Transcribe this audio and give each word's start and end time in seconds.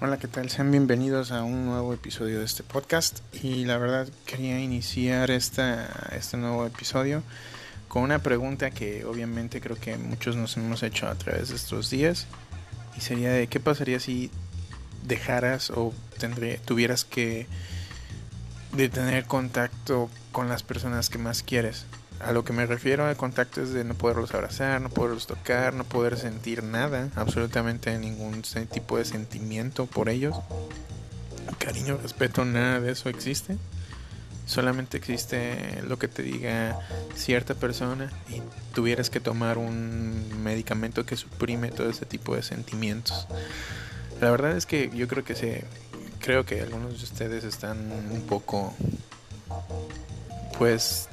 Hola, 0.00 0.18
¿qué 0.18 0.26
tal? 0.26 0.50
Sean 0.50 0.72
bienvenidos 0.72 1.30
a 1.30 1.44
un 1.44 1.66
nuevo 1.66 1.94
episodio 1.94 2.40
de 2.40 2.44
este 2.44 2.64
podcast. 2.64 3.20
Y 3.32 3.64
la 3.64 3.78
verdad 3.78 4.08
quería 4.26 4.58
iniciar 4.58 5.30
esta, 5.30 6.08
este 6.10 6.36
nuevo 6.36 6.66
episodio 6.66 7.22
con 7.86 8.02
una 8.02 8.18
pregunta 8.18 8.72
que 8.72 9.04
obviamente 9.04 9.60
creo 9.60 9.76
que 9.76 9.96
muchos 9.96 10.34
nos 10.34 10.56
hemos 10.56 10.82
hecho 10.82 11.06
a 11.06 11.14
través 11.14 11.50
de 11.50 11.54
estos 11.54 11.90
días. 11.90 12.26
Y 12.98 13.02
sería 13.02 13.30
de 13.30 13.46
qué 13.46 13.60
pasaría 13.60 14.00
si 14.00 14.32
dejaras 15.04 15.70
o 15.70 15.94
tendré, 16.18 16.58
tuvieras 16.58 17.04
que 17.04 17.46
de 18.72 18.88
tener 18.88 19.26
contacto 19.26 20.10
con 20.32 20.48
las 20.48 20.64
personas 20.64 21.08
que 21.08 21.18
más 21.18 21.44
quieres. 21.44 21.86
A 22.24 22.32
lo 22.32 22.42
que 22.42 22.54
me 22.54 22.64
refiero 22.64 23.06
a 23.06 23.14
contacto 23.14 23.60
es 23.60 23.74
de 23.74 23.84
no 23.84 23.94
poderlos 23.94 24.32
abrazar, 24.34 24.80
no 24.80 24.88
poderlos 24.88 25.26
tocar, 25.26 25.74
no 25.74 25.84
poder 25.84 26.16
sentir 26.16 26.62
nada, 26.62 27.10
absolutamente 27.16 27.96
ningún 27.98 28.42
tipo 28.70 28.96
de 28.96 29.04
sentimiento 29.04 29.84
por 29.84 30.08
ellos. 30.08 30.34
Cariño, 31.58 31.98
respeto, 32.02 32.46
nada 32.46 32.80
de 32.80 32.92
eso 32.92 33.10
existe. 33.10 33.58
Solamente 34.46 34.96
existe 34.96 35.82
lo 35.86 35.98
que 35.98 36.08
te 36.08 36.22
diga 36.22 36.78
cierta 37.14 37.54
persona 37.54 38.10
y 38.30 38.40
tuvieras 38.74 39.10
que 39.10 39.20
tomar 39.20 39.58
un 39.58 40.42
medicamento 40.42 41.04
que 41.04 41.16
suprime 41.16 41.70
todo 41.70 41.90
ese 41.90 42.06
tipo 42.06 42.34
de 42.34 42.42
sentimientos. 42.42 43.26
La 44.22 44.30
verdad 44.30 44.56
es 44.56 44.64
que 44.64 44.90
yo 44.94 45.08
creo 45.08 45.24
que 45.24 45.34
se 45.34 45.64
creo 46.20 46.46
que 46.46 46.62
algunos 46.62 46.96
de 46.98 47.04
ustedes 47.04 47.44
están 47.44 47.78
un 48.10 48.22
poco 48.22 48.74
pues 50.56 51.08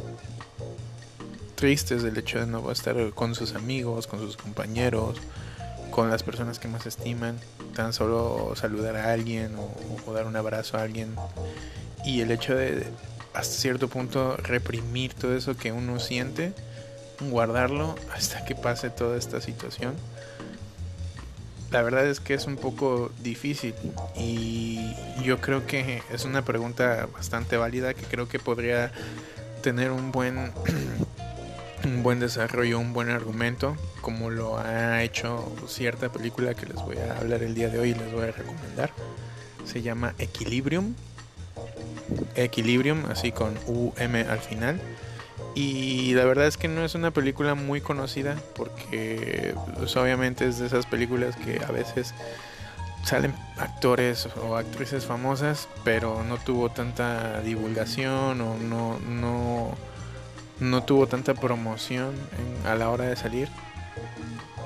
tristes 1.62 2.02
del 2.02 2.18
hecho 2.18 2.40
de 2.40 2.48
no 2.48 2.72
estar 2.72 2.98
con 3.12 3.36
sus 3.36 3.54
amigos, 3.54 4.08
con 4.08 4.20
sus 4.20 4.36
compañeros, 4.36 5.20
con 5.92 6.10
las 6.10 6.24
personas 6.24 6.58
que 6.58 6.68
más 6.68 6.88
estiman, 6.88 7.40
tan 7.76 7.94
solo 7.94 8.54
saludar 8.56 8.96
a 8.96 9.14
alguien 9.14 9.56
o, 10.08 10.12
dar 10.12 10.26
un 10.26 10.36
abrazo 10.36 10.78
a 10.78 10.82
alguien 10.82 11.16
y 12.04 12.22
el 12.22 12.32
hecho 12.32 12.55
de 12.55 12.88
hasta 13.35 13.54
cierto 13.54 13.90
punto 13.90 14.38
reprimir 14.38 15.13
todo 15.13 15.38
eso 15.38 15.55
que 15.55 15.72
uno 15.72 16.00
siente, 16.00 16.54
guardarlo 17.30 17.96
hasta 18.12 18.44
que 18.44 18.55
pase 18.55 18.90
toda 18.90 19.16
esta 19.16 19.40
situación. 19.40 19.94
La 21.70 21.84
verdad 21.84 22.07
es 22.07 22.20
que 22.20 22.34
es 22.34 22.48
un 22.48 22.55
poco 22.55 23.12
difícil 23.22 23.76
y 24.18 24.96
yo 25.24 25.40
creo 25.40 25.68
que 25.68 26.02
es 26.12 26.26
una 26.26 26.44
pregunta 26.44 27.07
bastante 27.13 27.55
válida 27.55 27.94
que 27.94 28.02
creo 28.02 28.28
que 28.28 28.40
podría 28.40 28.91
tener 29.62 29.91
un 29.91 30.12
buen 30.12 30.52
un 31.92 32.04
buen 32.04 32.20
desarrollo, 32.20 32.80
un 32.80 32.94
buen 32.94 33.10
argumento, 33.10 33.76
como 34.00 34.30
lo 34.30 34.58
ha 34.58 35.04
hecho 35.04 35.52
cierta 35.68 36.10
película 36.10 36.54
que 36.54 36.66
les 36.66 36.76
voy 36.76 36.98
a 36.98 37.18
hablar 37.18 37.44
el 37.44 37.54
día 37.54 37.70
de 37.70 37.80
hoy 37.80 37.90
y 37.90 37.94
les 37.94 38.12
voy 38.14 38.24
a 38.24 38.32
recomendar. 38.32 38.92
Se 39.66 39.82
llama 39.82 40.14
Equilibrium. 40.18 40.96
Equilibrium, 42.36 43.06
así 43.10 43.32
con 43.32 43.58
UM 43.68 44.16
al 44.30 44.40
final. 44.40 44.82
Y 45.54 46.14
la 46.14 46.24
verdad 46.24 46.48
es 46.48 46.56
que 46.56 46.70
no 46.70 46.86
es 46.86 46.96
una 46.96 47.12
película 47.12 47.56
muy 47.56 47.82
conocida 47.82 48.38
porque 48.56 49.54
pues, 49.78 49.96
obviamente 49.98 50.48
es 50.48 50.60
de 50.60 50.68
esas 50.68 50.86
películas 50.86 51.36
que 51.36 51.62
a 51.64 51.72
veces 51.72 52.14
salen 53.04 53.34
actores 53.58 54.30
o 54.42 54.56
actrices 54.56 55.06
famosas, 55.06 55.68
pero 55.84 56.24
no 56.24 56.38
tuvo 56.38 56.70
tanta 56.70 57.42
divulgación 57.42 58.40
o 58.40 58.58
no, 58.58 58.98
no 59.00 59.76
no 60.62 60.84
tuvo 60.84 61.07
tanta 61.07 61.34
promoción 61.34 62.13
a 62.65 62.76
la 62.76 62.90
hora 62.90 63.05
de 63.05 63.17
salir. 63.17 63.49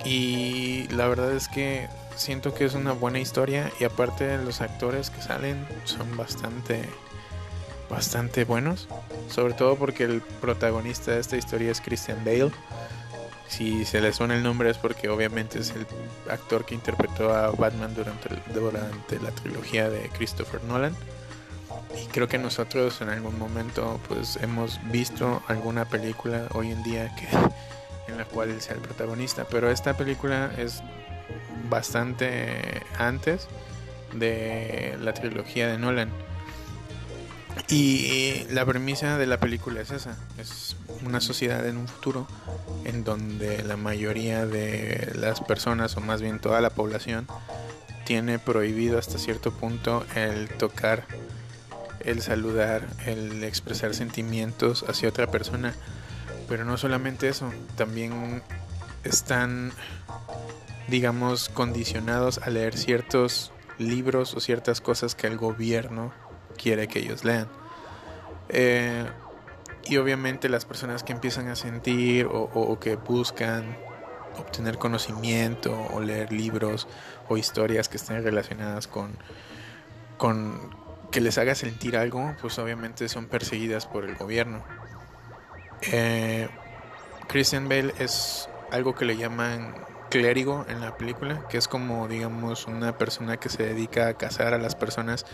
Y 0.04 0.88
la 0.90 1.08
verdad 1.08 1.32
es 1.32 1.48
que 1.48 1.88
siento 2.16 2.54
que 2.54 2.66
es 2.66 2.76
una 2.76 2.92
buena 2.92 3.20
historia 3.20 3.72
y 3.80 3.86
aparte 3.86 4.38
los 4.38 4.62
actores 4.62 5.10
que 5.10 5.22
salen 5.22 5.66
son 5.86 6.16
bastante 6.16 6.88
bastante 7.90 8.46
buenos, 8.46 8.88
sobre 9.30 9.54
todo 9.54 9.76
porque 9.76 10.04
el 10.04 10.22
protagonista 10.22 11.12
de 11.12 11.20
esta 11.20 11.38
historia 11.38 11.72
es 11.72 11.82
Christian 11.82 12.24
Bale. 12.26 12.52
Si 13.48 13.86
se 13.86 14.02
le 14.02 14.12
suena 14.12 14.36
el 14.36 14.44
nombre 14.44 14.70
es 14.72 14.78
porque 14.78 15.08
obviamente 15.08 15.60
es 15.60 15.72
el 15.72 15.86
actor 16.30 16.66
que 16.66 16.76
interpretó 16.76 17.34
a 17.34 17.52
Batman 17.52 17.94
durante, 17.96 18.30
durante 18.54 19.20
la 19.20 19.32
trilogía 19.32 19.90
de 19.90 20.10
Christopher 20.10 20.64
Nolan 20.64 20.96
y 22.02 22.08
creo 22.08 22.28
que 22.28 22.38
nosotros 22.38 23.02
en 23.02 23.10
algún 23.10 23.38
momento 23.38 24.00
pues 24.08 24.38
hemos 24.42 24.80
visto 24.92 25.42
alguna 25.48 25.86
película 25.86 26.48
hoy 26.54 26.72
en 26.72 26.84
día 26.84 27.14
que 27.16 27.28
en 28.12 28.18
la 28.18 28.26
cual 28.26 28.50
él 28.50 28.62
sea 28.62 28.76
el 28.76 28.82
protagonista. 28.82 29.46
Pero 29.50 29.70
esta 29.70 29.96
película 29.96 30.52
es 30.58 30.82
bastante 31.70 32.84
antes 32.98 33.48
de 34.14 34.98
la 35.02 35.14
trilogía 35.14 35.68
de 35.68 35.78
Nolan. 35.78 36.10
Y 37.70 38.44
la 38.50 38.66
premisa 38.66 39.18
de 39.18 39.28
la 39.28 39.40
película 39.40 39.82
es 39.82 39.92
esa. 39.92 40.18
Es 40.38 40.76
una 41.06 41.22
sociedad 41.22 41.66
en 41.66 41.78
un 41.78 41.88
futuro 41.88 42.28
en 42.84 43.04
donde 43.04 43.64
la 43.64 43.78
mayoría 43.78 44.46
de 44.46 45.14
las 45.16 45.42
personas 45.42 45.96
o 45.98 46.02
más 46.02 46.22
bien 46.22 46.40
toda 46.40 46.62
la 46.62 46.70
población 46.70 47.28
tiene 48.06 48.40
prohibido 48.40 49.00
hasta 49.00 49.18
cierto 49.18 49.52
punto 49.52 50.06
el 50.16 50.50
tocar 50.50 51.06
el 52.06 52.22
saludar, 52.22 52.88
el 53.06 53.44
expresar 53.44 53.94
sentimientos 53.94 54.86
hacia 54.88 55.10
otra 55.10 55.28
persona. 55.28 55.74
Pero 56.48 56.64
no 56.64 56.78
solamente 56.78 57.28
eso, 57.28 57.52
también 57.76 58.44
están, 59.04 59.72
digamos, 60.88 61.50
condicionados 61.50 62.40
a 62.40 62.50
leer 62.50 62.78
ciertos 62.78 63.52
libros 63.78 64.34
o 64.36 64.40
ciertas 64.40 64.82
cosas 64.82 65.16
que 65.16 65.28
el 65.28 65.38
gobierno 65.38 66.14
quiere 66.58 66.88
que 66.88 67.00
ellos 67.00 67.24
lean. 67.24 67.48
Eh, 68.50 69.06
y 69.86 69.98
obviamente 69.98 70.50
las 70.50 70.66
personas 70.66 71.04
que 71.04 71.14
empiezan 71.14 71.48
a 71.48 71.56
sentir 71.56 72.26
o, 72.26 72.44
o, 72.44 72.80
que 72.80 72.96
buscan 72.96 73.78
obtener 74.38 74.78
conocimiento 74.78 75.88
o 75.94 76.00
leer 76.02 76.32
libros 76.32 76.88
o 77.30 77.38
historias 77.38 77.88
que 77.88 77.98
estén 77.98 78.24
relacionadas 78.24 78.88
con, 78.88 79.18
con, 80.18 80.85
que 81.16 81.22
les 81.22 81.38
haga 81.38 81.56
sentir 81.56 81.96
algo, 81.96 82.36
pues 82.42 82.60
obviamente 82.60 83.08
son 83.08 83.28
perseguidas 83.28 83.86
por 83.86 84.04
el 84.04 84.16
gobierno. 84.16 84.66
Eh, 85.94 86.50
Christian 87.30 87.70
Bale 87.70 87.94
es 88.00 88.50
algo 88.70 88.96
que 88.96 89.06
le 89.06 89.16
llaman 89.16 89.74
clérigo 90.10 90.66
en 90.68 90.82
la 90.82 90.98
película, 90.98 91.48
que 91.48 91.58
es 91.58 91.70
como 91.70 92.10
digamos 92.10 92.68
una 92.68 92.98
persona 92.98 93.38
que 93.38 93.48
se 93.48 93.64
dedica 93.64 94.10
a 94.10 94.16
cazar 94.16 94.54
a 94.54 94.58
las 94.58 94.76
personas 94.76 95.26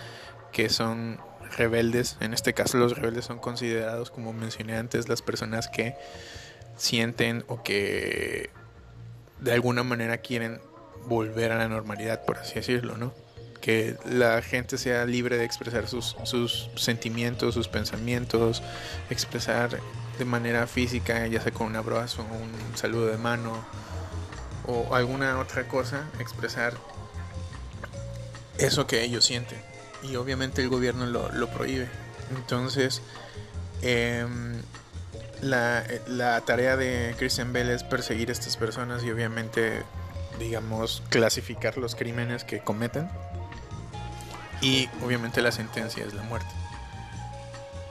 que 0.51 0.69
son 0.69 1.19
rebeldes. 1.57 2.15
En 2.19 2.35
este 2.35 2.53
caso 2.53 2.77
los 2.77 2.95
rebeldes 2.95 3.25
son 3.25 3.39
considerados, 3.39 4.11
como 4.11 4.33
mencioné 4.33 4.77
antes, 4.77 5.09
las 5.09 5.23
personas 5.23 5.67
que 5.67 5.95
sienten 6.75 7.43
o 7.47 7.63
que 7.63 8.51
de 9.39 9.51
alguna 9.51 9.81
manera 9.81 10.17
quieren 10.17 10.61
volver 11.07 11.51
a 11.51 11.57
la 11.57 11.67
normalidad, 11.67 12.23
por 12.23 12.37
así 12.37 12.53
decirlo, 12.53 12.97
¿no? 12.97 13.15
Que 13.61 13.95
la 14.09 14.41
gente 14.41 14.77
sea 14.77 15.05
libre 15.05 15.37
de 15.37 15.45
expresar 15.45 15.87
sus, 15.87 16.17
sus 16.23 16.69
sentimientos, 16.75 17.53
sus 17.53 17.67
pensamientos, 17.67 18.61
expresar 19.09 19.79
de 20.17 20.25
manera 20.25 20.67
física, 20.67 21.25
ya 21.27 21.41
sea 21.41 21.53
con 21.53 21.67
un 21.67 21.75
abrazo, 21.75 22.23
un 22.23 22.77
saludo 22.77 23.07
de 23.07 23.17
mano 23.17 23.63
o 24.67 24.93
alguna 24.95 25.39
otra 25.39 25.67
cosa, 25.67 26.07
expresar 26.19 26.73
eso 28.57 28.87
que 28.87 29.03
ellos 29.03 29.25
sienten. 29.25 29.59
Y 30.03 30.15
obviamente 30.15 30.61
el 30.61 30.69
gobierno 30.69 31.05
lo, 31.05 31.47
prohíbe. 31.49 31.87
Entonces, 32.35 33.01
em, 33.81 34.61
la, 35.41 35.83
la, 36.07 36.41
tarea 36.41 36.77
de 36.77 37.15
Christian 37.17 37.53
Bell 37.53 37.69
es 37.69 37.83
perseguir 37.83 38.29
a 38.29 38.31
estas 38.31 38.57
personas 38.57 39.03
y 39.03 39.11
obviamente, 39.11 39.83
digamos, 40.39 41.03
clasificar 41.09 41.77
los 41.77 41.95
crímenes 41.95 42.43
que 42.43 42.59
cometen 42.59 43.09
y 44.61 44.89
obviamente 45.03 45.41
la 45.41 45.51
sentencia 45.51 46.05
es 46.05 46.13
la 46.13 46.23
muerte. 46.23 46.49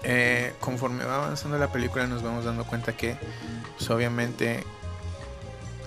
Eh, 0.02 0.54
conforme 0.60 1.04
va 1.04 1.16
avanzando 1.16 1.58
la 1.58 1.70
película 1.70 2.06
nos 2.06 2.22
vamos 2.22 2.46
dando 2.46 2.64
cuenta 2.64 2.96
que 2.96 3.18
pues, 3.76 3.90
obviamente 3.90 4.64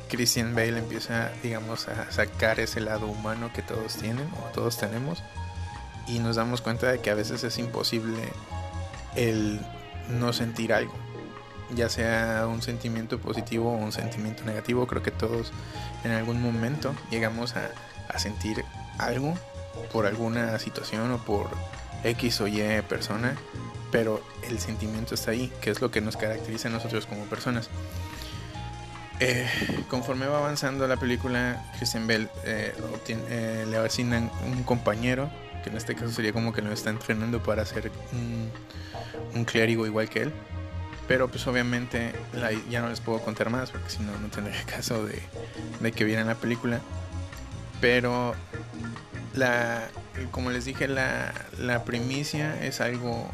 Christian 0.07 0.53
Bale 0.53 0.77
empieza 0.77 1.31
digamos 1.41 1.87
a 1.87 2.11
sacar 2.11 2.59
ese 2.59 2.79
lado 2.79 3.07
humano 3.07 3.49
que 3.55 3.63
todos 3.63 3.95
tienen 3.95 4.29
o 4.39 4.51
todos 4.53 4.77
tenemos 4.77 5.23
y 6.07 6.19
nos 6.19 6.35
damos 6.35 6.61
cuenta 6.61 6.91
de 6.91 7.01
que 7.01 7.09
a 7.09 7.15
veces 7.15 7.43
es 7.43 7.57
imposible 7.57 8.19
el 9.15 9.59
no 10.09 10.31
sentir 10.31 10.73
algo 10.73 10.93
ya 11.73 11.89
sea 11.89 12.45
un 12.47 12.61
sentimiento 12.61 13.17
positivo 13.17 13.73
o 13.73 13.77
un 13.77 13.91
sentimiento 13.91 14.43
negativo 14.43 14.85
creo 14.85 15.01
que 15.01 15.09
todos 15.09 15.51
en 16.03 16.11
algún 16.11 16.39
momento 16.39 16.93
llegamos 17.09 17.55
a, 17.55 17.71
a 18.09 18.19
sentir 18.19 18.63
algo 18.99 19.35
por 19.91 20.05
alguna 20.05 20.57
situación 20.59 21.11
o 21.11 21.17
por 21.17 21.49
X 22.03 22.41
o 22.41 22.47
Y 22.47 22.81
persona, 22.87 23.35
pero 23.91 24.23
el 24.49 24.59
sentimiento 24.59 25.15
está 25.15 25.31
ahí, 25.31 25.51
que 25.61 25.69
es 25.69 25.81
lo 25.81 25.91
que 25.91 26.01
nos 26.01 26.17
caracteriza 26.17 26.67
a 26.67 26.71
nosotros 26.71 27.05
como 27.05 27.25
personas. 27.25 27.69
Eh, 29.19 29.47
conforme 29.89 30.25
va 30.25 30.39
avanzando 30.39 30.87
la 30.87 30.97
película, 30.97 31.63
Christian 31.77 32.07
Bell 32.07 32.29
eh, 32.45 32.73
eh, 33.07 33.65
le 33.69 33.77
asignan 33.77 34.31
un 34.47 34.63
compañero, 34.63 35.29
que 35.63 35.69
en 35.69 35.77
este 35.77 35.95
caso 35.95 36.11
sería 36.11 36.33
como 36.33 36.51
que 36.51 36.61
lo 36.61 36.71
está 36.71 36.89
entrenando 36.89 37.41
para 37.41 37.65
ser 37.65 37.91
un, 38.11 39.45
clérigo 39.45 39.85
igual 39.85 40.09
que 40.09 40.23
él. 40.23 40.33
Pero 41.07 41.27
pues 41.27 41.45
obviamente 41.47 42.13
ya 42.69 42.81
no 42.81 42.89
les 42.89 43.01
puedo 43.01 43.19
contar 43.19 43.49
más 43.49 43.71
porque 43.71 43.89
si 43.89 44.01
no 44.01 44.17
no 44.19 44.29
tendría 44.29 44.63
caso 44.65 45.05
de, 45.05 45.21
de 45.79 45.91
que 45.91 46.03
vieran 46.03 46.27
la 46.27 46.35
película. 46.35 46.79
Pero 47.79 48.35
la, 49.33 49.87
como 50.31 50.51
les 50.51 50.65
dije, 50.65 50.87
la, 50.87 51.33
la 51.59 51.83
primicia 51.83 52.63
es 52.63 52.81
algo, 52.81 53.29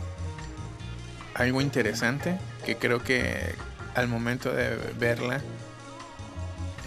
algo 1.34 1.62
interesante 1.62 2.38
que 2.66 2.78
creo 2.78 3.04
que 3.04 3.56
al 3.96 4.07
momento 4.07 4.51
de 4.51 4.75
verla 5.00 5.42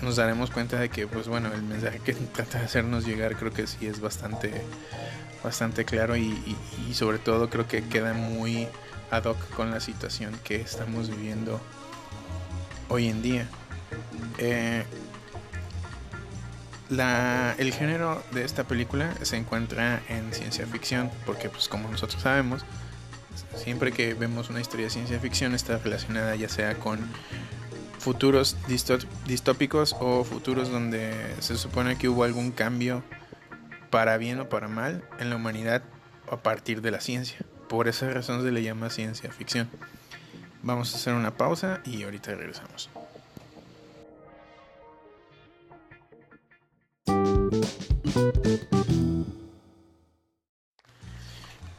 nos 0.03 0.17
daremos 0.17 0.50
cuenta 0.50 0.81
de 0.81 0.88
que 0.88 1.06
pues 1.06 1.29
bueno 1.29 1.53
el 1.53 1.62
mensaje 1.62 2.00
que 2.00 2.12
trata 2.35 2.59
de 2.59 2.64
hacernos 2.64 3.06
llegar 3.06 3.37
creo 3.37 3.53
que 3.53 3.67
sí 3.67 3.87
es 3.87 4.00
bastante 4.00 4.53
bastante 5.44 5.85
claro 5.85 6.17
y, 6.17 6.56
y 6.88 6.94
sobre 6.94 7.19
todo 7.19 7.50
creo 7.50 7.67
que 7.67 7.85
queda 7.85 8.14
muy 8.14 8.69
ad 9.12 9.25
hoc 9.26 9.38
con 9.50 9.70
la 9.70 9.79
situación 9.79 10.38
que 10.43 10.56
estamos 10.56 11.11
viviendo 11.11 11.61
hoy 12.88 13.09
en 13.09 13.23
día. 13.23 13.47
Eh, 14.38 14.85
la, 16.92 17.54
el 17.58 17.72
género 17.72 18.22
de 18.32 18.44
esta 18.44 18.64
película 18.64 19.14
se 19.22 19.36
encuentra 19.36 20.02
en 20.08 20.32
ciencia 20.32 20.66
ficción, 20.66 21.10
porque 21.24 21.48
pues 21.48 21.68
como 21.68 21.88
nosotros 21.88 22.22
sabemos, 22.22 22.64
siempre 23.54 23.92
que 23.92 24.14
vemos 24.14 24.50
una 24.50 24.60
historia 24.60 24.86
de 24.86 24.90
ciencia 24.90 25.18
ficción 25.18 25.54
está 25.54 25.78
relacionada 25.78 26.36
ya 26.36 26.48
sea 26.48 26.74
con 26.74 27.00
futuros 27.98 28.56
distópicos 29.26 29.96
o 30.00 30.24
futuros 30.24 30.70
donde 30.70 31.12
se 31.40 31.56
supone 31.56 31.96
que 31.96 32.08
hubo 32.08 32.24
algún 32.24 32.50
cambio 32.50 33.02
para 33.90 34.16
bien 34.16 34.40
o 34.40 34.48
para 34.48 34.68
mal 34.68 35.04
en 35.18 35.30
la 35.30 35.36
humanidad 35.36 35.82
a 36.30 36.42
partir 36.42 36.82
de 36.82 36.90
la 36.90 37.00
ciencia. 37.00 37.38
Por 37.68 37.88
esa 37.88 38.10
razón 38.10 38.42
se 38.42 38.50
le 38.50 38.62
llama 38.62 38.90
ciencia 38.90 39.30
ficción. 39.30 39.70
Vamos 40.62 40.92
a 40.92 40.96
hacer 40.96 41.14
una 41.14 41.36
pausa 41.36 41.80
y 41.84 42.02
ahorita 42.02 42.34
regresamos. 42.34 42.90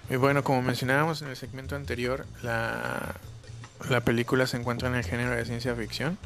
Y 0.10 0.16
bueno, 0.16 0.44
como 0.44 0.62
mencionábamos 0.62 1.22
en 1.22 1.30
el 1.30 1.36
segmento 1.36 1.76
anterior, 1.76 2.26
la, 2.44 3.16
la 3.90 4.02
película 4.02 4.46
se 4.48 4.58
encuentra 4.58 4.88
en 4.90 4.96
el 4.96 5.04
género 5.04 5.32
de 5.32 5.46
ciencia 5.46 5.76
ficción. 5.76 6.18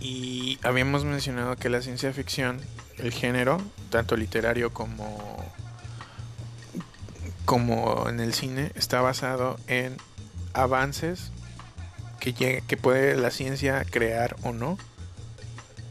Y 0.00 0.58
habíamos 0.62 1.04
mencionado 1.04 1.56
que 1.56 1.68
la 1.68 1.82
ciencia 1.82 2.12
ficción, 2.12 2.60
el 2.98 3.12
género, 3.12 3.60
tanto 3.90 4.16
literario 4.16 4.72
como 4.72 5.52
como 7.44 8.08
en 8.10 8.20
el 8.20 8.34
cine, 8.34 8.72
está 8.74 9.00
basado 9.00 9.58
en 9.68 9.96
avances 10.52 11.30
que, 12.20 12.62
que 12.66 12.76
puede 12.76 13.16
la 13.16 13.30
ciencia 13.30 13.86
crear 13.86 14.36
o 14.42 14.52
no 14.52 14.76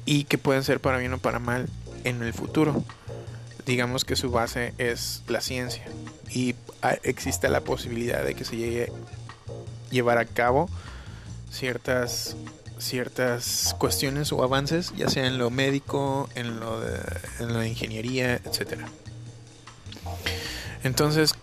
y 0.06 0.26
que 0.26 0.38
pueden 0.38 0.64
ser 0.64 0.80
para 0.80 1.00
bien 1.00 1.14
o 1.14 1.18
para 1.18 1.40
mal 1.40 1.68
en 2.04 2.22
el 2.22 2.34
futuro. 2.34 2.84
Digamos 3.68 4.04
que 4.04 4.16
su 4.16 4.32
base 4.32 4.74
es 4.80 5.22
la 5.28 5.42
ciencia 5.42 5.84
y 6.32 6.56
existe 7.04 7.50
la 7.50 7.62
posibilidad 7.62 8.24
de 8.24 8.34
que 8.34 8.46
se 8.46 8.56
llegue 8.56 8.92
llevar 9.92 10.18
a 10.18 10.26
cabo 10.26 10.70
ciertas 11.52 12.36
ciertas 12.80 13.76
cuestiones 13.80 14.32
o 14.32 14.44
avances, 14.44 14.94
ya 14.96 15.10
sea 15.10 15.26
en 15.26 15.38
lo 15.38 15.50
médico, 15.50 16.30
en 16.36 16.60
lo 16.60 16.80
de, 16.80 17.00
en 17.40 17.54
de 17.54 17.68
ingeniería, 17.68 18.36
etcétera. 18.36 18.88
Entonces, 20.84 21.34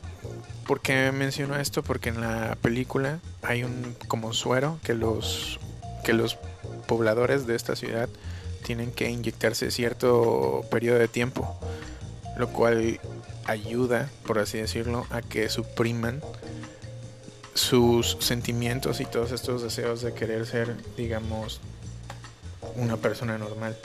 ¿Por 0.66 0.80
qué 0.80 1.12
menciono 1.12 1.56
esto? 1.56 1.82
Porque 1.82 2.08
en 2.08 2.22
la 2.22 2.56
película 2.60 3.18
hay 3.42 3.64
un 3.64 3.94
como 4.08 4.32
suero 4.32 4.78
que 4.82 4.94
los 4.94 5.60
que 6.04 6.14
los 6.14 6.38
pobladores 6.86 7.46
de 7.46 7.54
esta 7.54 7.76
ciudad 7.76 8.08
tienen 8.62 8.90
que 8.90 9.10
inyectarse 9.10 9.70
cierto 9.70 10.64
periodo 10.70 10.98
de 10.98 11.08
tiempo, 11.08 11.58
lo 12.36 12.48
cual 12.48 13.00
ayuda, 13.46 14.10
por 14.26 14.38
así 14.38 14.58
decirlo, 14.58 15.06
a 15.10 15.22
que 15.22 15.48
supriman 15.48 16.20
sus 17.54 18.16
sentimientos 18.20 19.00
y 19.00 19.04
todos 19.04 19.32
estos 19.32 19.62
deseos 19.62 20.02
de 20.02 20.12
querer 20.12 20.46
ser, 20.46 20.76
digamos, 20.96 21.60
una 22.76 22.96
persona 22.96 23.38
normal. 23.38 23.76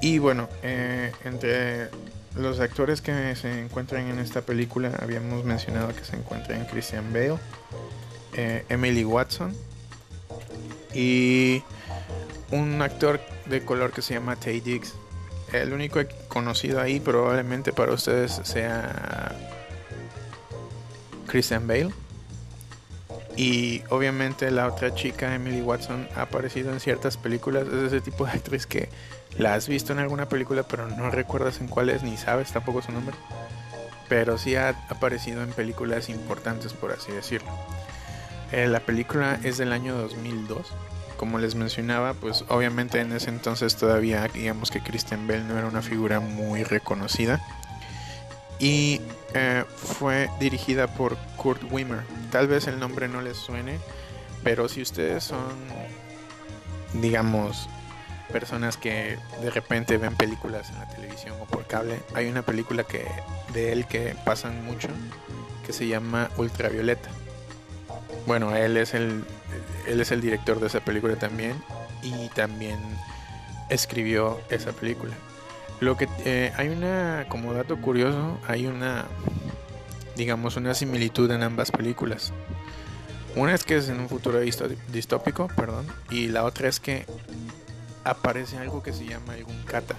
Y 0.00 0.18
bueno, 0.18 0.48
eh, 0.62 1.12
entre 1.24 1.88
los 2.34 2.60
actores 2.60 3.00
que 3.00 3.36
se 3.36 3.60
encuentran 3.60 4.08
en 4.08 4.18
esta 4.18 4.40
película 4.40 4.92
habíamos 5.00 5.44
mencionado 5.44 5.94
que 5.94 6.04
se 6.04 6.16
encuentran 6.16 6.64
Christian 6.66 7.12
Bale, 7.12 7.38
eh, 8.34 8.64
Emily 8.68 9.04
Watson 9.04 9.54
y 10.94 11.62
un 12.50 12.80
actor 12.82 13.20
de 13.46 13.64
color 13.64 13.92
que 13.92 14.02
se 14.02 14.14
llama 14.14 14.36
Tay 14.36 14.60
Diggs. 14.60 14.94
El 15.52 15.72
único 15.72 16.00
conocido 16.28 16.80
ahí 16.80 16.98
probablemente 16.98 17.72
para 17.72 17.92
ustedes 17.92 18.40
sea 18.44 19.32
Christian 21.26 21.66
Bale. 21.66 21.90
Y 23.36 23.82
obviamente 23.88 24.50
la 24.50 24.66
otra 24.66 24.94
chica, 24.94 25.34
Emily 25.34 25.62
Watson, 25.62 26.08
ha 26.16 26.22
aparecido 26.22 26.72
en 26.72 26.80
ciertas 26.80 27.16
películas. 27.16 27.66
Es 27.66 27.92
ese 27.92 28.00
tipo 28.00 28.26
de 28.26 28.32
actriz 28.32 28.66
que 28.66 28.88
la 29.38 29.54
has 29.54 29.68
visto 29.68 29.92
en 29.92 29.98
alguna 29.98 30.28
película, 30.28 30.62
pero 30.62 30.88
no 30.88 31.10
recuerdas 31.10 31.60
en 31.60 31.68
cuál 31.68 31.88
es, 31.88 32.02
ni 32.02 32.16
sabes 32.16 32.52
tampoco 32.52 32.82
su 32.82 32.92
nombre. 32.92 33.16
Pero 34.08 34.36
sí 34.36 34.56
ha 34.56 34.70
aparecido 34.90 35.42
en 35.42 35.50
películas 35.52 36.10
importantes, 36.10 36.74
por 36.74 36.92
así 36.92 37.12
decirlo. 37.12 37.50
Eh, 38.52 38.66
la 38.66 38.80
película 38.80 39.40
es 39.42 39.56
del 39.56 39.72
año 39.72 39.96
2002. 39.96 40.66
Como 41.22 41.38
les 41.38 41.54
mencionaba, 41.54 42.14
pues 42.14 42.44
obviamente 42.48 42.98
en 42.98 43.12
ese 43.12 43.30
entonces 43.30 43.76
todavía 43.76 44.26
digamos 44.26 44.72
que 44.72 44.80
Christian 44.80 45.28
Bell 45.28 45.46
no 45.46 45.56
era 45.56 45.68
una 45.68 45.80
figura 45.80 46.18
muy 46.18 46.64
reconocida. 46.64 47.40
Y 48.58 49.00
eh, 49.32 49.62
fue 49.76 50.28
dirigida 50.40 50.88
por 50.88 51.16
Kurt 51.36 51.62
Wimmer. 51.70 52.00
Tal 52.32 52.48
vez 52.48 52.66
el 52.66 52.80
nombre 52.80 53.06
no 53.06 53.22
les 53.22 53.36
suene, 53.36 53.78
pero 54.42 54.68
si 54.68 54.82
ustedes 54.82 55.22
son, 55.22 55.46
digamos, 56.94 57.68
personas 58.32 58.76
que 58.76 59.16
de 59.40 59.50
repente 59.50 59.98
ven 59.98 60.16
películas 60.16 60.70
en 60.70 60.80
la 60.80 60.88
televisión 60.88 61.36
o 61.40 61.44
por 61.44 61.68
cable, 61.68 62.00
hay 62.16 62.26
una 62.26 62.42
película 62.42 62.82
que 62.82 63.06
de 63.52 63.70
él 63.70 63.86
que 63.86 64.16
pasan 64.24 64.64
mucho 64.64 64.88
que 65.64 65.72
se 65.72 65.86
llama 65.86 66.30
Ultravioleta. 66.36 67.10
Bueno, 68.26 68.54
él 68.54 68.76
es 68.76 68.94
el 68.94 69.24
él 69.86 70.00
es 70.00 70.12
el 70.12 70.20
director 70.20 70.60
de 70.60 70.68
esa 70.68 70.80
película 70.80 71.16
también 71.16 71.62
y 72.02 72.28
también 72.28 72.78
escribió 73.68 74.40
esa 74.50 74.72
película. 74.72 75.12
Lo 75.80 75.96
que 75.96 76.08
eh, 76.24 76.52
hay 76.56 76.68
una 76.68 77.26
como 77.28 77.52
dato 77.52 77.76
curioso, 77.80 78.38
hay 78.46 78.66
una 78.66 79.06
digamos 80.16 80.56
una 80.56 80.74
similitud 80.74 81.30
en 81.30 81.42
ambas 81.42 81.70
películas. 81.70 82.32
Una 83.34 83.54
es 83.54 83.64
que 83.64 83.76
es 83.76 83.88
en 83.88 83.98
un 83.98 84.08
futuro 84.08 84.40
distópico, 84.40 85.48
perdón, 85.56 85.86
y 86.10 86.28
la 86.28 86.44
otra 86.44 86.68
es 86.68 86.80
que 86.80 87.06
aparece 88.04 88.58
algo 88.58 88.82
que 88.82 88.92
se 88.92 89.06
llama 89.06 89.34
el 89.36 89.44
Gunkata. 89.44 89.96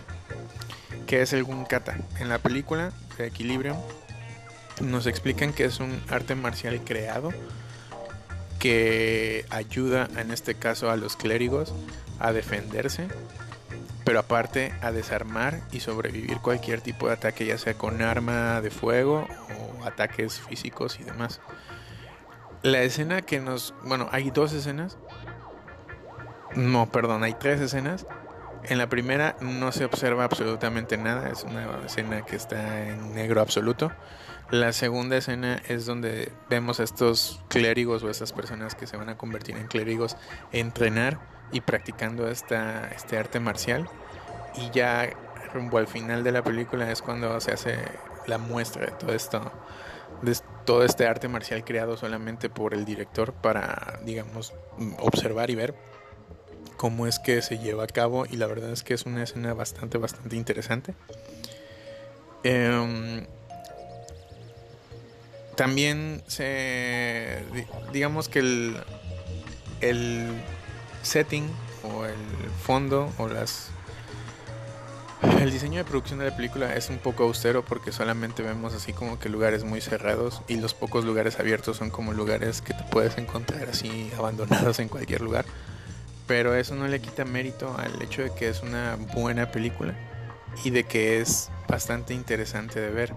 ¿Qué 1.07 1.21
es 1.21 1.33
el 1.33 1.43
Gunkata? 1.43 1.97
En 2.19 2.29
la 2.29 2.37
película 2.37 2.91
de 3.17 3.27
Equilibrium 3.27 3.77
nos 4.81 5.07
explican 5.07 5.51
que 5.51 5.65
es 5.65 5.79
un 5.79 5.99
arte 6.09 6.35
marcial 6.35 6.79
creado 6.85 7.31
que 8.63 9.45
ayuda 9.49 10.07
en 10.15 10.31
este 10.31 10.55
caso 10.55 10.89
a 10.89 10.95
los 10.95 11.17
clérigos 11.17 11.73
a 12.19 12.31
defenderse, 12.31 13.09
pero 14.05 14.19
aparte 14.19 14.71
a 14.81 14.93
desarmar 14.93 15.59
y 15.73 15.81
sobrevivir 15.81 16.37
cualquier 16.37 16.79
tipo 16.79 17.07
de 17.07 17.15
ataque, 17.15 17.45
ya 17.45 17.57
sea 17.57 17.73
con 17.73 18.01
arma 18.01 18.61
de 18.61 18.71
fuego 18.71 19.27
o 19.81 19.83
ataques 19.83 20.39
físicos 20.39 20.97
y 21.01 21.03
demás. 21.03 21.41
La 22.61 22.83
escena 22.83 23.21
que 23.21 23.41
nos, 23.41 23.73
bueno, 23.83 24.07
hay 24.13 24.31
dos 24.31 24.53
escenas 24.53 24.97
no, 26.55 26.89
perdón, 26.89 27.23
hay 27.23 27.33
tres 27.33 27.59
escenas. 27.59 28.05
En 28.63 28.77
la 28.77 28.87
primera 28.87 29.35
no 29.41 29.73
se 29.73 29.83
observa 29.83 30.23
absolutamente 30.23 30.95
nada, 30.95 31.29
es 31.29 31.43
una 31.43 31.67
escena 31.85 32.21
que 32.21 32.37
está 32.37 32.87
en 32.87 33.13
negro 33.13 33.41
absoluto. 33.41 33.91
La 34.53 34.71
segunda 34.71 35.17
escena 35.17 35.63
es 35.67 35.87
donde 35.87 36.31
vemos 36.47 36.79
a 36.79 36.83
estos 36.83 37.41
clérigos 37.47 38.03
o 38.03 38.09
estas 38.11 38.33
personas 38.33 38.75
que 38.75 38.85
se 38.85 38.95
van 38.95 39.09
a 39.09 39.17
convertir 39.17 39.57
en 39.57 39.65
clérigos 39.65 40.15
entrenar 40.51 41.19
y 41.51 41.61
practicando 41.61 42.27
esta, 42.27 42.87
este 42.89 43.17
arte 43.17 43.39
marcial. 43.39 43.89
Y 44.55 44.69
ya 44.69 45.09
rumbo 45.55 45.79
al 45.79 45.87
final 45.87 46.23
de 46.23 46.31
la 46.31 46.43
película 46.43 46.91
es 46.91 47.01
cuando 47.01 47.41
se 47.41 47.51
hace 47.51 47.79
la 48.27 48.37
muestra 48.37 48.85
de 48.85 48.91
todo 48.91 49.15
esto, 49.15 49.51
de 50.21 50.37
todo 50.65 50.85
este 50.85 51.07
arte 51.07 51.27
marcial 51.27 51.63
creado 51.63 51.97
solamente 51.97 52.47
por 52.47 52.75
el 52.75 52.85
director 52.85 53.33
para, 53.33 54.01
digamos, 54.05 54.53
observar 54.99 55.49
y 55.49 55.55
ver 55.55 55.73
cómo 56.77 57.07
es 57.07 57.17
que 57.17 57.41
se 57.41 57.57
lleva 57.57 57.85
a 57.85 57.87
cabo 57.87 58.27
y 58.27 58.37
la 58.37 58.45
verdad 58.45 58.69
es 58.69 58.83
que 58.83 58.93
es 58.93 59.07
una 59.07 59.23
escena 59.23 59.55
bastante, 59.55 59.97
bastante 59.97 60.35
interesante. 60.35 60.93
Em, 62.43 63.25
también 65.55 66.23
se, 66.27 67.43
digamos 67.91 68.29
que 68.29 68.39
el, 68.39 68.77
el 69.81 70.27
setting 71.01 71.49
o 71.83 72.05
el 72.05 72.15
fondo 72.63 73.11
o 73.17 73.27
las 73.27 73.69
el 75.39 75.51
diseño 75.51 75.77
de 75.77 75.85
producción 75.85 76.19
de 76.19 76.29
la 76.29 76.35
película 76.35 76.75
es 76.75 76.89
un 76.89 76.97
poco 76.97 77.23
austero 77.23 77.63
porque 77.63 77.93
solamente 77.93 78.43
vemos 78.43 78.73
así 78.73 78.91
como 78.91 79.19
que 79.19 79.29
lugares 79.29 79.63
muy 79.63 79.79
cerrados 79.79 80.41
y 80.49 80.57
los 80.57 80.73
pocos 80.73 81.05
lugares 81.05 81.39
abiertos 81.39 81.77
son 81.77 81.89
como 81.89 82.11
lugares 82.11 82.61
que 82.61 82.73
te 82.73 82.83
puedes 82.83 83.17
encontrar 83.17 83.69
así 83.69 84.11
abandonados 84.17 84.79
en 84.79 84.89
cualquier 84.89 85.21
lugar. 85.21 85.45
Pero 86.27 86.55
eso 86.55 86.75
no 86.75 86.87
le 86.87 86.99
quita 87.01 87.23
mérito 87.23 87.75
al 87.77 88.01
hecho 88.01 88.21
de 88.21 88.33
que 88.33 88.49
es 88.49 88.63
una 88.63 88.97
buena 89.13 89.51
película 89.51 89.93
y 90.63 90.71
de 90.71 90.83
que 90.83 91.21
es 91.21 91.49
bastante 91.67 92.13
interesante 92.13 92.79
de 92.79 92.89
ver. 92.89 93.13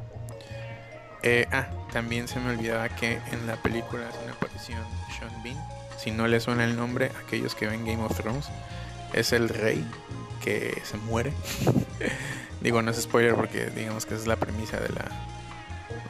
Eh, 1.29 1.49
ah, 1.51 1.67
también 1.93 2.29
se 2.29 2.39
me 2.39 2.51
olvidaba 2.51 2.89
que 2.89 3.19
en 3.33 3.49
la 3.49 3.57
película 3.57 4.09
es 4.09 4.15
una 4.23 4.33
aparición 4.35 4.79
Sean 5.19 5.43
Bean. 5.43 5.57
Si 5.99 6.13
no 6.13 6.29
le 6.29 6.39
suena 6.39 6.63
el 6.63 6.77
nombre, 6.77 7.11
aquellos 7.21 7.57
que 7.57 7.67
ven 7.67 7.85
Game 7.85 8.01
of 8.05 8.17
Thrones, 8.17 8.47
es 9.13 9.33
el 9.33 9.49
rey 9.49 9.85
que 10.45 10.81
se 10.85 10.97
muere. 10.99 11.33
Digo, 12.61 12.81
no 12.81 12.93
es 12.93 13.03
spoiler 13.03 13.35
porque 13.35 13.67
digamos 13.71 14.07
que 14.07 14.15
es 14.15 14.29
la 14.29 14.37
premisa 14.37 14.79
de 14.79 14.89
la, 14.91 15.05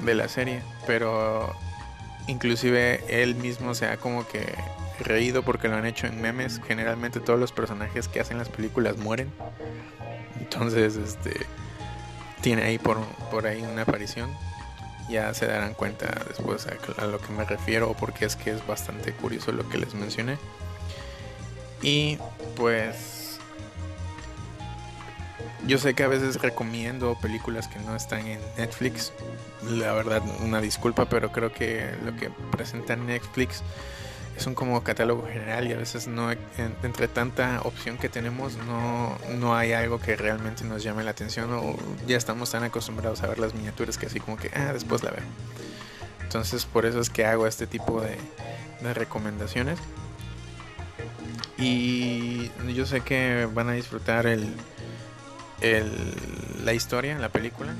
de 0.00 0.14
la 0.14 0.28
serie. 0.28 0.60
Pero 0.86 1.50
inclusive 2.26 3.02
él 3.08 3.36
mismo 3.36 3.74
se 3.74 3.86
ha 3.86 3.96
como 3.96 4.28
que 4.28 4.44
reído 5.00 5.42
porque 5.42 5.68
lo 5.68 5.76
han 5.76 5.86
hecho 5.86 6.06
en 6.06 6.20
memes. 6.20 6.60
Generalmente 6.68 7.20
todos 7.20 7.40
los 7.40 7.52
personajes 7.52 8.06
que 8.08 8.20
hacen 8.20 8.36
las 8.36 8.50
películas 8.50 8.98
mueren. 8.98 9.32
Entonces, 10.38 10.96
este 10.96 11.46
tiene 12.42 12.64
ahí 12.64 12.76
por, 12.76 13.02
por 13.30 13.46
ahí 13.46 13.62
una 13.62 13.80
aparición. 13.80 14.30
Ya 15.08 15.32
se 15.34 15.46
darán 15.46 15.74
cuenta 15.74 16.06
después 16.26 16.66
a, 16.66 17.04
lo 17.06 17.20
que 17.20 17.32
me 17.32 17.44
refiero 17.44 17.94
porque 17.98 18.24
es 18.24 18.34
que 18.36 18.50
es 18.50 18.66
bastante 18.66 19.12
curioso 19.12 19.52
lo 19.52 19.68
que 19.68 19.78
les 19.78 19.94
mencioné. 19.94 20.38
Y 21.82 22.18
pues 22.56 23.38
yo 25.66 25.78
sé 25.78 25.94
que 25.94 26.02
a 26.02 26.08
veces 26.08 26.40
recomiendo 26.40 27.16
películas 27.20 27.68
que 27.68 27.78
no 27.80 27.94
están 27.96 28.26
en 28.26 28.40
Netflix. 28.56 29.12
La 29.62 29.92
verdad, 29.92 30.22
una 30.42 30.60
disculpa, 30.60 31.06
pero 31.06 31.32
creo 31.32 31.52
que 31.52 31.90
lo 32.04 32.16
que 32.16 32.30
presenta 32.50 32.96
Netflix 32.96 33.62
es 34.36 34.46
un 34.46 34.54
como 34.54 34.82
catálogo 34.84 35.26
general 35.26 35.66
y 35.66 35.72
a 35.72 35.76
veces 35.76 36.08
no 36.08 36.30
entre 36.30 37.08
tanta 37.08 37.60
opción 37.62 37.96
que 37.96 38.08
tenemos 38.08 38.56
no, 38.66 39.16
no 39.38 39.56
hay 39.56 39.72
algo 39.72 39.98
que 39.98 40.14
realmente 40.14 40.64
nos 40.64 40.82
llame 40.82 41.04
la 41.04 41.12
atención 41.12 41.52
o 41.52 41.76
ya 42.06 42.16
estamos 42.16 42.50
tan 42.50 42.62
acostumbrados 42.62 43.22
a 43.22 43.28
ver 43.28 43.38
las 43.38 43.54
miniaturas 43.54 43.96
que 43.96 44.06
así 44.06 44.20
como 44.20 44.36
que 44.36 44.50
ah 44.54 44.72
después 44.72 45.02
la 45.02 45.10
veo. 45.10 45.24
Entonces 46.22 46.66
por 46.66 46.84
eso 46.84 47.00
es 47.00 47.08
que 47.08 47.24
hago 47.24 47.46
este 47.46 47.66
tipo 47.66 48.02
de, 48.02 48.18
recomendaciones. 48.94 49.78
Y 51.56 52.50
yo 52.74 52.84
sé 52.84 53.00
que 53.00 53.48
van 53.52 53.68
a 53.70 53.72
disfrutar 53.72 54.26
el, 54.26 54.54
la 56.62 56.72
historia, 56.74 57.18
la 57.18 57.30
película, 57.30 57.74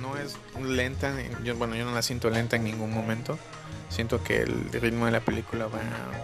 no 0.00 0.16
es 0.16 0.36
lenta, 0.60 1.14
yo, 1.44 1.54
bueno, 1.56 1.76
yo 1.76 1.84
no 1.84 1.94
la 1.94 2.02
siento 2.02 2.30
lenta 2.30 2.56
en 2.56 2.64
ningún 2.64 2.92
momento. 2.92 3.38
Siento 3.90 4.22
que 4.22 4.42
el 4.42 4.70
ritmo 4.72 5.06
de 5.06 5.12
la 5.12 5.20
película 5.20 5.66
va 5.66 5.80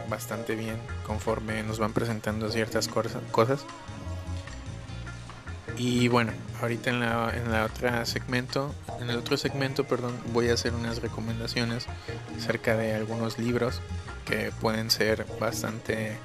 bastante 0.08 0.54
bien 0.54 0.76
conforme 1.04 1.62
nos 1.64 1.78
van 1.78 1.92
presentando 1.92 2.48
ciertas 2.48 2.88
cosas. 2.88 3.66
Y 5.76 6.08
bueno, 6.08 6.32
ahorita 6.62 6.90
en 6.90 7.00
la, 7.00 7.30
en 7.36 7.52
la 7.52 7.64
otra 7.64 8.06
segmento, 8.06 8.74
en 9.00 9.10
el 9.10 9.16
otro 9.18 9.36
segmento, 9.36 9.84
perdón, 9.84 10.16
voy 10.32 10.48
a 10.48 10.54
hacer 10.54 10.74
unas 10.74 11.02
recomendaciones 11.02 11.86
acerca 12.36 12.76
de 12.76 12.94
algunos 12.94 13.38
libros 13.38 13.82
que 14.24 14.52
pueden 14.60 14.90
ser 14.90 15.26
bastante 15.38 16.16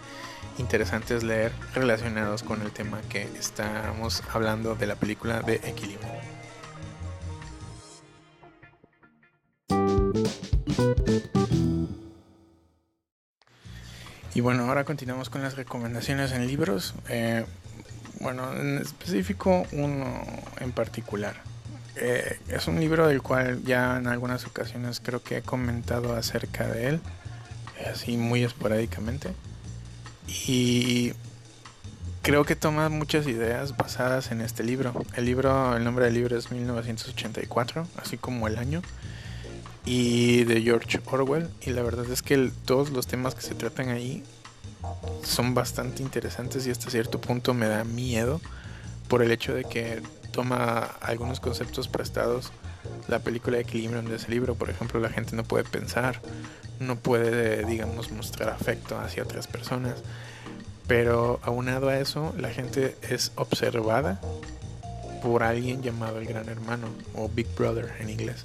interesantes 0.58 1.24
leer 1.24 1.52
relacionados 1.74 2.44
con 2.44 2.62
el 2.62 2.72
tema 2.72 3.02
que 3.10 3.24
estamos 3.38 4.24
hablando 4.32 4.76
de 4.76 4.88
la 4.88 4.96
película 4.96 5.42
de 5.42 5.56
Equilibrio. 5.56 6.41
Y 14.34 14.40
bueno, 14.40 14.66
ahora 14.66 14.86
continuamos 14.86 15.30
con 15.30 15.42
las 15.42 15.58
recomendaciones 15.58 16.32
en 16.32 16.48
libros. 16.48 16.94
Eh, 17.10 17.46
bueno, 18.22 18.54
en 18.54 18.78
específico 18.78 19.66
uno 19.74 20.24
en 20.60 20.72
particular. 20.72 21.36
Eh, 21.98 22.40
es 22.48 22.68
un 22.68 22.80
libro 22.80 23.08
del 23.08 23.22
cual 23.22 23.62
ya 23.64 23.98
en 23.98 24.08
algunas 24.08 24.46
ocasiones 24.46 25.02
creo 25.04 25.22
que 25.22 25.38
he 25.38 25.42
comentado 25.42 26.16
acerca 26.16 26.66
de 26.68 26.88
él, 26.88 27.02
así 27.92 28.16
muy 28.16 28.44
esporádicamente. 28.44 29.34
Y 30.48 31.12
creo 32.22 32.46
que 32.46 32.56
toma 32.56 32.88
muchas 32.88 33.28
ideas 33.28 33.76
basadas 33.76 34.32
en 34.32 34.40
este 34.40 34.64
libro. 34.64 34.94
El 35.18 35.26
libro, 35.26 35.76
el 35.76 35.84
nombre 35.84 36.06
del 36.06 36.14
libro 36.14 36.38
es 36.38 36.52
1984, 36.52 37.86
así 37.98 38.18
como 38.18 38.48
el 38.48 38.58
año, 38.58 38.82
y 39.86 40.44
de 40.44 40.62
George 40.62 41.00
Orwell. 41.06 41.50
Y 41.62 41.72
la 41.72 41.82
verdad 41.84 42.10
es 42.12 42.22
que 42.22 42.52
todos 42.66 42.92
los 42.92 43.08
temas 43.08 43.36
que 43.36 43.42
se 43.42 43.56
tratan 43.56 43.90
ahí 43.90 44.24
son 45.24 45.54
bastante 45.54 46.04
interesantes 46.04 46.66
y 46.68 46.72
hasta 46.72 46.90
cierto 46.90 47.22
punto 47.22 47.54
me 47.54 47.68
da 47.68 47.84
miedo 47.84 48.42
por 49.08 49.22
el 49.22 49.32
hecho 49.32 49.54
de 49.54 49.64
que 49.66 50.02
toma 50.32 50.80
algunos 51.02 51.40
conceptos 51.40 51.88
prestados 51.88 52.52
la 53.08 53.20
película 53.20 53.58
de 53.58 53.64
Equilibrio 53.64 54.02
de 54.02 54.16
ese 54.16 54.30
libro. 54.30 54.56
Por 54.56 54.70
ejemplo, 54.70 55.00
la 55.00 55.10
gente 55.10 55.36
no 55.36 55.44
puede 55.44 55.64
pensar, 55.64 56.22
no 56.80 56.96
puede, 56.96 57.66
digamos, 57.66 58.12
mostrar 58.12 58.50
afecto 58.50 58.98
hacia 59.00 59.24
otras 59.24 59.48
personas. 59.48 59.96
Pero 60.88 61.40
aunado 61.44 61.90
a 61.90 62.00
eso, 62.00 62.34
la 62.38 62.50
gente 62.50 62.98
es 63.10 63.32
observada 63.36 64.20
por 65.22 65.44
alguien 65.44 65.82
llamado 65.82 66.20
el 66.20 66.26
Gran 66.26 66.50
Hermano 66.50 66.88
o 67.16 67.30
Big 67.30 67.48
Brother 67.56 67.94
en 68.00 68.10
inglés. 68.10 68.44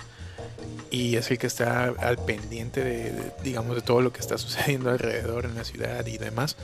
Y 0.90 1.16
es 1.16 1.30
el 1.30 1.38
que 1.38 1.46
está 1.46 1.84
al 1.98 2.18
pendiente 2.18 2.82
de, 2.82 3.32
digamos, 3.42 3.76
de 3.76 3.82
todo 3.82 4.00
lo 4.00 4.12
que 4.12 4.20
está 4.20 4.38
sucediendo 4.38 4.90
alrededor 4.90 5.44
en 5.44 5.54
la 5.54 5.64
ciudad 5.64 6.06
y 6.06 6.18
demás. 6.18 6.56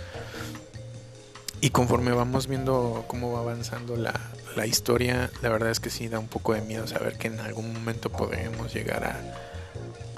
Y 1.61 1.71
conforme 1.71 2.13
vamos 2.13 2.49
viendo 2.49 3.05
cómo 3.07 3.33
va 3.33 3.41
avanzando 3.41 3.97
la, 3.97 4.21
la 4.57 4.67
historia, 4.67 5.31
la 5.43 5.49
verdad 5.49 5.71
es 5.71 5.79
que 5.79 5.91
sí 5.91 6.09
da 6.09 6.19
un 6.19 6.27
poco 6.27 6.55
de 6.55 6.61
miedo 6.61 6.87
saber 6.87 7.19
que 7.19 7.29
en 7.29 7.39
algún 7.39 7.73
momento 7.73 8.11
podremos 8.11 8.75
llegar 8.75 9.05
a, 9.05 9.21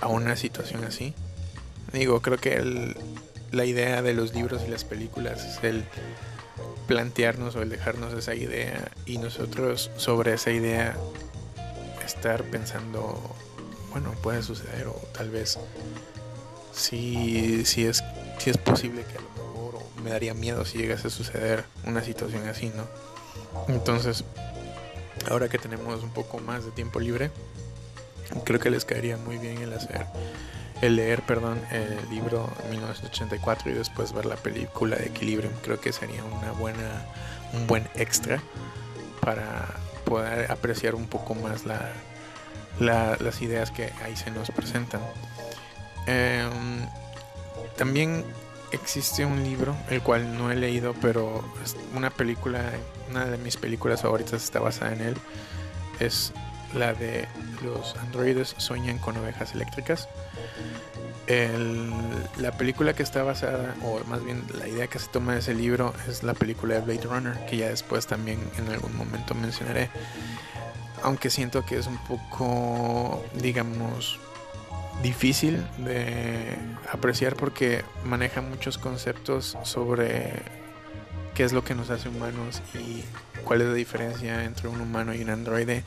a 0.01 0.09
una 0.09 0.37
situación 0.37 0.85
así. 0.85 1.15
Digo, 1.93 2.23
creo 2.23 2.39
que 2.39 2.95
la 3.53 3.65
idea 3.65 4.03
de 4.03 4.15
los 4.15 4.35
libros 4.35 4.63
y 4.67 4.71
las 4.71 4.85
películas 4.85 5.45
es 5.45 5.63
el 5.63 5.85
plantearnos 6.87 7.57
o 7.57 7.63
el 7.63 7.71
dejarnos 7.71 8.13
esa 8.15 8.35
idea 8.35 8.91
y 9.07 9.19
nosotros 9.19 9.91
sobre 9.97 10.35
esa 10.35 10.51
idea 10.51 10.97
estar 12.05 12.43
pensando, 12.45 13.19
bueno, 13.95 14.11
puede 14.23 14.43
suceder 14.43 14.89
o 14.89 15.01
tal 15.17 15.31
vez 15.31 15.57
si, 16.73 17.65
si, 17.65 17.87
es, 17.87 18.03
si 18.39 18.51
es 18.51 18.59
posible 18.59 19.05
que 19.05 19.19
a 19.19 19.21
lo 19.21 19.29
mejor 19.31 19.79
me 20.03 20.11
daría 20.11 20.35
miedo 20.35 20.65
si 20.65 20.79
llegase 20.79 21.07
a 21.07 21.11
suceder 21.11 21.65
una 21.87 22.03
situación 22.03 22.49
así, 22.49 22.73
¿no? 22.75 22.89
Entonces, 23.69 24.25
ahora 25.31 25.49
que 25.49 25.59
tenemos 25.59 26.03
un 26.03 26.11
poco 26.11 26.41
más 26.41 26.65
de 26.65 26.73
tiempo 26.73 26.99
libre, 26.99 27.31
creo 28.45 28.59
que 28.59 28.69
les 28.69 28.85
caería 28.85 29.17
muy 29.17 29.39
bien 29.39 29.63
el 29.63 29.73
hacer 29.73 30.07
el 30.83 30.97
leer, 30.97 31.23
perdón, 31.23 31.63
el 31.71 32.11
libro 32.11 32.51
1984 32.71 33.71
y 33.71 33.75
después 33.75 34.13
ver 34.13 34.27
la 34.27 34.35
película 34.35 34.97
de 34.97 35.07
Equilibrium. 35.07 35.53
Creo 35.63 35.81
que 35.81 35.93
sería 35.93 36.25
una 36.25 36.51
buena, 36.51 37.07
un 37.53 37.69
buen 37.69 37.89
extra 37.95 38.43
para 39.21 39.67
poder 40.05 40.51
apreciar 40.51 40.97
un 40.97 41.07
poco 41.07 41.37
más 41.37 41.65
la, 41.65 41.93
las 42.81 43.43
ideas 43.43 43.71
que 43.71 43.93
ahí 44.05 44.17
se 44.17 44.31
nos 44.31 44.51
presentan. 44.51 45.01
Em, 46.07 46.87
también 47.77 48.25
existe 48.73 49.25
un 49.25 49.43
libro, 49.43 49.77
el 49.89 50.03
cual 50.03 50.37
no 50.37 50.51
he 50.51 50.57
leído, 50.57 50.95
pero 51.01 51.45
una 51.95 52.11
película, 52.11 52.61
una 53.11 53.27
de 53.27 53.39
mis 53.39 53.57
películas 53.57 54.03
favoritas 54.03 54.43
está 54.43 54.61
basada 54.61 54.93
en 54.93 55.01
él. 55.01 55.17
Es 56.01 56.33
la 56.75 56.93
de 56.93 57.29
los 57.63 57.97
androides 57.97 58.55
sueñan 58.59 58.99
con 58.99 59.17
ovejas 59.17 59.55
eléctricas. 59.55 60.09
la 62.39 62.53
película 62.59 62.93
que 62.93 63.03
está 63.03 63.23
basada, 63.23 63.75
o 63.83 64.01
más 64.05 64.23
bien 64.25 64.45
la 64.59 64.69
idea 64.69 64.89
que 64.89 64.99
se 64.99 65.09
toma 65.09 65.35
de 65.35 65.39
ese 65.39 65.55
libro, 65.55 65.95
es 66.09 66.23
la 66.23 66.35
película 66.35 66.75
de 66.75 66.81
Blade 66.81 67.07
Runner, 67.07 67.47
que 67.47 67.57
ya 67.59 67.69
después 67.69 68.07
también 68.07 68.39
en 68.59 68.69
algún 68.69 68.97
momento 68.97 69.35
mencionaré. 69.35 69.89
Aunque 71.05 71.31
siento 71.31 71.65
que 71.65 71.79
es 71.79 71.87
un 71.87 71.99
poco, 71.99 73.23
digamos, 73.35 74.19
difícil 75.03 75.65
de 75.79 76.57
apreciar 76.91 77.37
porque 77.37 77.85
maneja 78.05 78.41
muchos 78.41 78.79
conceptos 78.79 79.57
sobre 79.63 80.33
qué 81.35 81.45
es 81.45 81.53
lo 81.53 81.63
que 81.63 81.75
nos 81.75 81.91
hace 81.91 82.09
humanos 82.09 82.63
y 82.75 83.05
cuál 83.45 83.61
es 83.61 83.69
la 83.69 83.75
diferencia 83.75 84.45
entre 84.45 84.69
un 84.69 84.81
humano 84.81 85.15
y 85.15 85.23
un 85.23 85.31
androide, 85.31 85.85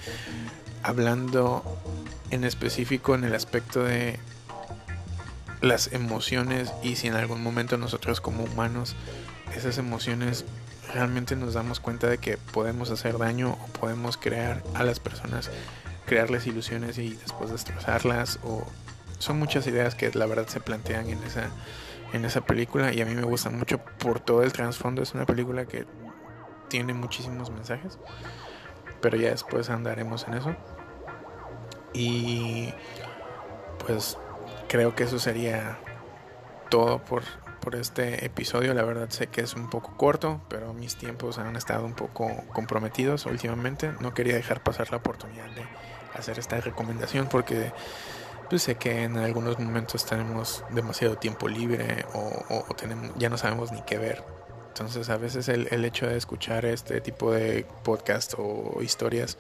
hablando 0.84 1.64
en 2.30 2.44
específico 2.44 3.16
en 3.16 3.24
el 3.24 3.34
aspecto 3.34 3.84
de 3.84 4.20
las 5.62 5.92
emociones 5.94 6.72
y 6.84 6.96
si 6.96 7.08
en 7.08 7.16
algún 7.16 7.42
momento 7.42 7.78
nosotros 7.78 8.22
como 8.22 8.44
humanos 8.44 8.96
esas 9.56 9.78
emociones 9.80 10.46
realmente 10.94 11.36
nos 11.36 11.54
damos 11.54 11.80
cuenta 11.80 12.08
de 12.08 12.18
que 12.18 12.38
podemos 12.38 12.92
hacer 12.92 13.18
daño 13.18 13.52
o 13.52 13.68
podemos 13.80 14.18
crear 14.18 14.64
a 14.74 14.84
las 14.84 15.00
personas, 15.00 15.50
crearles 16.06 16.48
ilusiones 16.48 16.98
y 16.98 17.16
después 17.16 17.52
destrozarlas 17.52 18.40
o 18.44 18.66
son 19.20 19.40
muchas 19.40 19.66
ideas 19.68 19.96
que 19.96 20.12
la 20.12 20.26
verdad 20.26 20.48
se 20.48 20.60
plantean 20.60 21.10
en 21.10 21.24
esa 21.24 21.50
en 22.14 22.26
esa 22.26 22.42
película 22.42 22.94
y 22.94 23.02
a 23.02 23.06
mí 23.06 23.14
me 23.16 23.24
gusta 23.24 23.50
mucho 23.50 23.80
por 23.80 24.20
todo 24.20 24.44
el 24.44 24.54
trasfondo. 24.54 25.02
Es 25.02 25.14
una 25.14 25.26
película 25.26 25.66
que 25.66 25.86
tiene 26.70 26.94
muchísimos 26.94 27.50
mensajes, 27.50 28.00
pero 29.02 29.18
ya 29.18 29.30
después 29.32 29.70
andaremos 29.70 30.28
en 30.28 30.36
eso. 30.36 30.56
Y 31.94 32.74
pues 33.86 34.18
creo 34.68 34.96
que 34.96 35.04
eso 35.04 35.20
sería 35.20 35.78
todo 36.70 37.00
por, 37.00 37.24
por 37.60 37.76
este 37.76 38.26
episodio. 38.26 38.74
La 38.74 38.84
verdad 38.84 39.10
sé 39.10 39.28
que 39.28 39.42
es 39.42 39.56
un 39.56 39.70
poco 39.70 39.96
corto, 39.98 40.42
pero 40.50 40.74
mis 40.74 40.96
tiempos 40.96 41.38
han 41.38 41.56
estado 41.56 41.86
un 41.86 41.94
poco 41.94 42.30
comprometidos 42.54 43.26
últimamente. 43.26 43.92
No 44.00 44.14
quería 44.14 44.36
dejar 44.36 44.62
pasar 44.62 44.92
la 44.92 44.98
oportunidad 44.98 45.50
de 45.52 45.64
hacer 46.14 46.40
esta 46.40 46.60
recomendación 46.60 47.28
porque 47.30 47.72
pues 48.50 48.64
sé 48.64 48.76
que 48.76 49.04
en 49.04 49.18
algunos 49.18 49.60
momentos 49.60 50.06
tenemos 50.06 50.64
demasiado 50.70 51.18
tiempo 51.18 51.48
libre 51.48 52.06
o, 52.14 52.66
tenemos, 52.76 53.12
ya 53.18 53.30
no 53.30 53.38
sabemos 53.38 53.72
ni 53.72 53.82
qué 53.82 53.98
ver. 53.98 54.24
Entonces 54.70 55.10
a 55.10 55.18
veces 55.18 55.50
el, 55.50 55.68
el, 55.72 55.84
hecho 55.86 56.08
de 56.08 56.18
escuchar 56.18 56.66
este 56.66 57.02
tipo 57.02 57.32
de 57.32 57.66
podcast 57.84 58.36
o 58.38 58.80
historias 58.82 59.38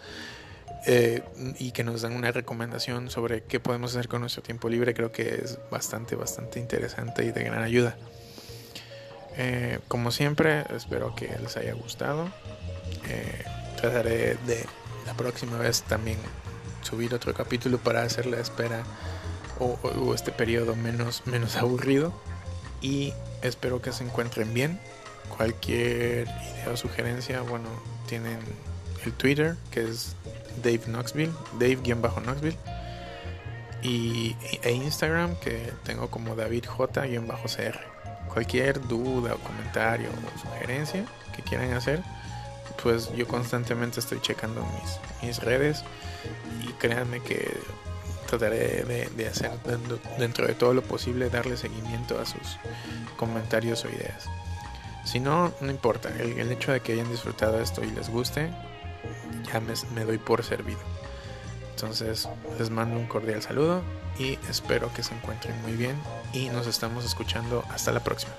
eh, 0.85 1.23
y 1.59 1.71
que 1.71 1.83
nos 1.83 2.01
dan 2.01 2.13
una 2.13 2.31
recomendación 2.31 3.09
sobre 3.09 3.43
qué 3.43 3.59
podemos 3.59 3.91
hacer 3.95 4.07
con 4.07 4.21
nuestro 4.21 4.43
tiempo 4.43 4.69
libre 4.69 4.93
creo 4.93 5.11
que 5.11 5.41
es 5.43 5.59
bastante, 5.69 6.15
bastante 6.15 6.59
interesante 6.59 7.25
y 7.25 7.31
de 7.31 7.43
gran 7.43 7.63
ayuda. 7.63 7.97
Eh, 9.37 9.79
como 9.87 10.11
siempre, 10.11 10.63
espero 10.75 11.15
que 11.15 11.27
les 11.41 11.57
haya 11.57 11.73
gustado. 11.73 12.27
Eh, 13.07 13.43
trataré 13.79 14.35
de 14.47 14.65
la 15.05 15.13
próxima 15.13 15.57
vez 15.57 15.83
también 15.83 16.17
subir 16.81 17.13
otro 17.13 17.33
capítulo 17.33 17.77
para 17.77 18.03
hacer 18.03 18.25
la 18.25 18.39
espera 18.39 18.83
o, 19.59 20.13
este 20.13 20.31
periodo 20.31 20.75
menos, 20.75 21.23
menos 21.25 21.55
aburrido. 21.57 22.13
Y 22.81 23.13
espero 23.41 23.81
que 23.81 23.91
se 23.91 24.03
encuentren 24.03 24.53
bien. 24.53 24.79
Cualquier 25.35 26.27
idea 26.27 26.69
o 26.71 26.77
sugerencia, 26.77 27.41
bueno, 27.41 27.67
tienen 28.07 28.39
el 29.05 29.13
Twitter 29.13 29.55
que 29.71 29.83
es 29.83 30.15
Dave 30.63 30.81
Knoxville, 30.87 31.33
Dave-Knoxville. 31.59 32.57
Y, 33.83 34.35
e 34.63 34.71
Instagram 34.71 35.35
que 35.35 35.71
tengo 35.83 36.09
como 36.09 36.35
David 36.35 36.65
J-CR. 36.65 37.79
Cualquier 38.33 38.81
duda 38.87 39.35
o 39.35 39.37
comentario 39.39 40.09
o 40.09 40.39
sugerencia 40.39 41.05
que 41.35 41.41
quieran 41.43 41.73
hacer, 41.73 42.03
pues 42.81 43.11
yo 43.15 43.27
constantemente 43.27 43.99
estoy 43.99 44.19
checando 44.19 44.61
mis, 44.61 44.99
mis 45.23 45.39
redes 45.39 45.83
y 46.61 46.71
créanme 46.73 47.21
que 47.21 47.57
trataré 48.27 48.83
de, 48.83 49.27
hacer 49.27 49.51
dentro 50.19 50.45
de 50.45 50.53
todo 50.53 50.73
lo 50.73 50.83
posible 50.83 51.29
darle 51.29 51.57
seguimiento 51.57 52.19
a 52.19 52.25
sus 52.25 52.59
comentarios 53.15 53.83
o 53.85 53.89
ideas. 53.89 54.25
Si 55.05 55.19
no, 55.19 55.53
no 55.61 55.71
importa, 55.71 56.09
el, 56.19 56.51
hecho 56.51 56.71
de 56.73 56.81
que 56.81 56.93
hayan 56.93 57.09
disfrutado 57.09 57.59
esto 57.61 57.83
y 57.83 57.89
les 57.91 58.09
guste, 58.09 58.51
ya 59.51 59.59
me, 59.59 59.73
me 59.93 60.05
doy 60.05 60.17
por 60.17 60.43
servido. 60.43 60.79
Entonces 61.71 62.27
les 62.57 62.69
mando 62.69 62.97
un 62.97 63.05
cordial 63.05 63.41
saludo 63.41 63.81
y 64.17 64.39
espero 64.49 64.91
que 64.93 65.03
se 65.03 65.13
encuentren 65.13 65.61
muy 65.61 65.73
bien 65.73 65.95
y 66.33 66.49
nos 66.49 66.65
estamos 66.65 67.05
escuchando 67.05 67.63
hasta 67.69 67.91
la 67.91 68.03
próxima. 68.03 68.33